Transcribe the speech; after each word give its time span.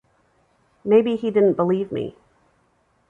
Maybe 0.83 1.15
he 1.15 1.29
didn't 1.29 1.53
believe 1.53 1.91
me. 1.91 2.15